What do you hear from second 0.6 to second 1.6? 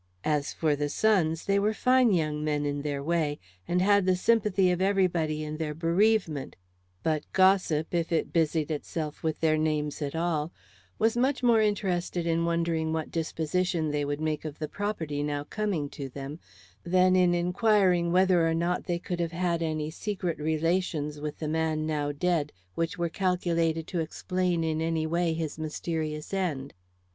the sons, they